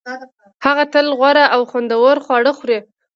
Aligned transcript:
هغه 0.65 0.83
تل 0.93 1.07
غوره 1.19 1.45
او 1.55 1.61
خوندور 1.69 2.15
خواړه 2.25 2.51
خوري 2.57 2.79